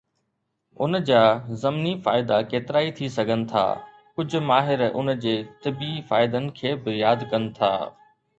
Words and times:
ان 0.85 0.95
جا 1.09 1.17
ضمني 1.63 1.91
فائدا 2.07 2.39
ڪيترائي 2.53 2.93
ٿي 3.01 3.09
سگهن 3.17 3.43
ٿا، 3.51 3.61
ڪجهه 4.15 4.41
ماهر 4.47 4.83
ان 4.87 5.13
جي 5.27 5.35
طبي 5.67 5.93
فائدن 6.09 6.51
کي 6.59 6.75
به 6.87 6.99
ياد 7.03 7.29
ڪن 7.35 7.49
ٿا. 7.61 7.73